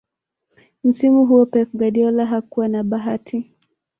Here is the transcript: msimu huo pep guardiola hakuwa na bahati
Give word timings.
msimu 0.83 1.25
huo 1.25 1.45
pep 1.45 1.69
guardiola 1.73 2.25
hakuwa 2.25 2.67
na 2.67 2.83
bahati 2.83 3.51